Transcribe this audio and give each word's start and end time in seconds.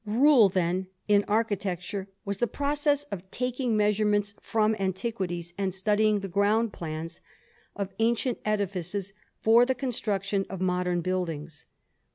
Rule, 0.07 0.49
then, 0.49 0.87
in 1.07 1.23
architecture, 1.27 2.07
was 2.25 2.39
the 2.39 2.47
process 2.47 3.03
of 3.11 3.29
taking 3.29 3.77
measurements 3.77 4.33
from 4.41 4.73
antiquities 4.79 5.53
and 5.59 5.75
studying 5.75 6.21
the 6.21 6.27
ground 6.27 6.73
plans 6.73 7.21
of 7.75 7.93
ancient 7.99 8.39
edifices 8.43 9.13
for 9.41 9.63
the 9.63 9.75
construction 9.75 10.47
of 10.49 10.59
modern 10.59 11.01
buildings. 11.01 11.67